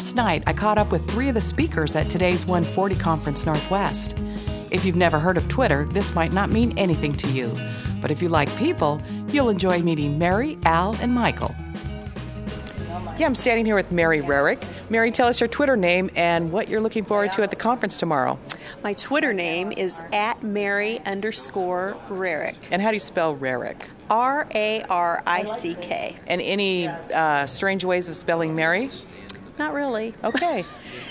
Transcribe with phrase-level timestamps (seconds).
[0.00, 4.18] night, I caught up with three of the speakers at today's 140 Conference Northwest.
[4.70, 7.52] If you've never heard of Twitter, this might not mean anything to you.
[8.00, 11.54] But if you like people, you'll enjoy meeting Mary, Al, and Michael.
[13.18, 14.64] Yeah, I'm standing here with Mary Rarick.
[14.90, 17.98] Mary, tell us your Twitter name and what you're looking forward to at the conference
[17.98, 18.38] tomorrow.
[18.82, 22.54] My Twitter name is at Mary underscore Rarick.
[22.70, 23.82] And how do you spell Rarick?
[24.08, 26.16] R A R I C K.
[26.26, 28.90] And any uh, strange ways of spelling Mary?
[29.60, 30.14] Not really.
[30.24, 30.64] Okay.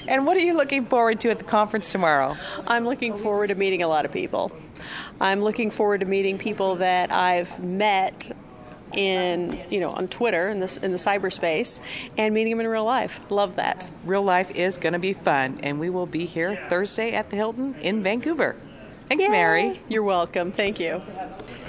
[0.07, 2.35] and what are you looking forward to at the conference tomorrow?
[2.65, 4.51] I'm looking forward to meeting a lot of people.
[5.21, 8.35] I'm looking forward to meeting people that I've met
[8.93, 11.79] in you know on Twitter in this in the cyberspace
[12.17, 13.21] and meeting them in real life.
[13.29, 13.87] Love that.
[14.03, 17.35] Real life is going to be fun, and we will be here Thursday at the
[17.35, 18.55] Hilton in Vancouver.
[19.09, 19.29] Thanks, Yay.
[19.29, 19.81] Mary.
[19.89, 20.51] You're welcome.
[20.51, 21.01] Thank you.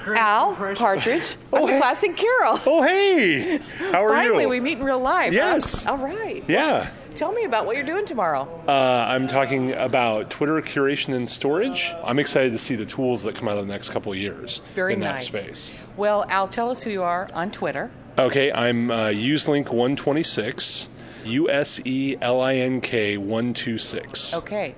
[0.07, 1.79] Al Partridge, Oh, hey.
[1.79, 2.59] Classic Carol.
[2.67, 3.59] Oh, hey!
[3.79, 4.31] How are Finally, you?
[4.33, 5.33] Finally, we meet in real life.
[5.33, 5.87] Yes.
[5.87, 6.43] All right.
[6.49, 6.91] yeah.
[7.15, 8.49] Tell me about what you're doing tomorrow.
[8.69, 11.93] Uh, I'm talking about Twitter curation and storage.
[12.05, 14.63] I'm excited to see the tools that come out of the next couple of years
[14.75, 15.29] Very in nice.
[15.31, 15.75] that space.
[15.97, 17.91] Well, Al, tell us who you are on Twitter.
[18.19, 20.87] Okay, I'm uh, uselink126,
[21.25, 24.35] U S E L I N K 126.
[24.35, 24.75] Okay.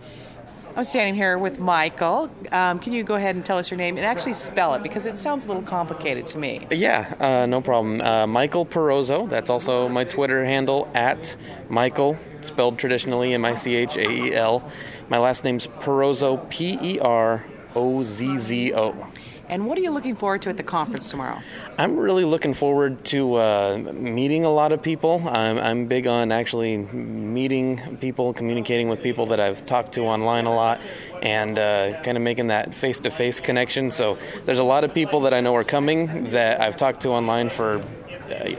[0.75, 2.31] I'm standing here with Michael.
[2.51, 5.05] Um, can you go ahead and tell us your name and actually spell it because
[5.05, 6.67] it sounds a little complicated to me.
[6.71, 8.01] Yeah, uh, no problem.
[8.01, 9.29] Uh, Michael Perozzo.
[9.29, 11.37] That's also my Twitter handle at
[11.69, 14.67] Michael, spelled traditionally M I C H A E L.
[15.11, 19.07] My last name's Perozzo, P E R O Z Z O.
[19.49, 21.39] And what are you looking forward to at the conference tomorrow?
[21.77, 25.23] I'm really looking forward to uh, meeting a lot of people.
[25.29, 30.47] I'm, I'm big on actually meeting people, communicating with people that I've talked to online
[30.47, 30.81] a lot,
[31.21, 33.91] and uh, kind of making that face to face connection.
[33.91, 37.11] So there's a lot of people that I know are coming that I've talked to
[37.11, 37.85] online for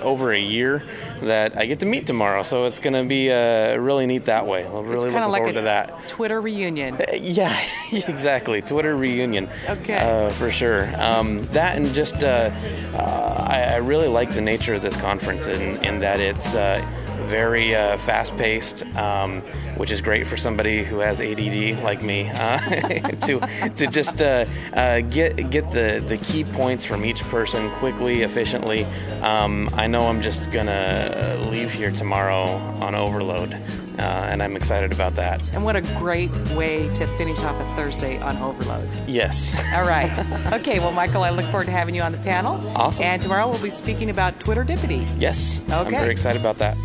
[0.02, 0.83] over a year
[1.22, 2.44] that I get to meet tomorrow.
[2.44, 4.66] So it's going to be uh, really neat that way.
[4.66, 6.08] I'm really it's looking kind of like forward a to that.
[6.08, 6.95] Twitter reunion.
[6.95, 7.58] Uh, Yeah,
[7.92, 8.61] exactly.
[8.61, 9.49] Twitter reunion.
[9.70, 9.95] Okay.
[9.98, 10.89] Uh, for sure.
[11.02, 12.52] Um, that and just, uh,
[12.95, 16.86] uh, I, I really like the nature of this conference in, in that it's uh,
[17.23, 19.42] very uh, fast paced, um,
[19.78, 22.58] which is great for somebody who has ADD like me uh,
[23.28, 23.39] to
[23.76, 28.86] to just uh, uh, get get the, the key points from each person quickly, efficiently.
[29.22, 32.45] Um, I know I'm just gonna leave here tomorrow
[32.82, 35.42] on overload, uh, and I'm excited about that.
[35.54, 38.89] And what a great way to finish off a Thursday on Overload.
[39.08, 39.56] Yes.
[39.76, 40.12] All right.
[40.54, 42.56] Okay, well, Michael, I look forward to having you on the panel.
[42.76, 43.06] Awesome.
[43.06, 45.08] And tomorrow we'll be speaking about Twitter Dippity.
[45.17, 45.60] Yes.
[45.66, 45.73] Okay.
[45.73, 45.98] I'm Okay.
[46.00, 46.76] very excited about that.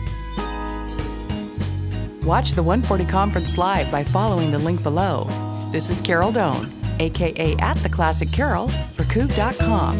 [2.28, 5.26] Watch the 140 conference live by following the link below.
[5.72, 9.96] This is Carol Doan, aka at the Classic Carol for Coop.com.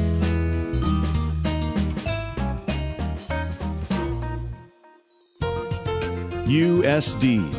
[6.45, 7.51] USD.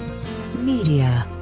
[0.63, 1.38] Media.